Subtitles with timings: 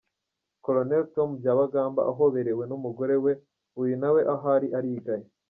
[0.63, 0.83] Col.
[1.13, 3.31] Tom Byabagamba ahoberewe n’umugorowe,
[3.81, 5.27] uyu nawe aho ari arigaya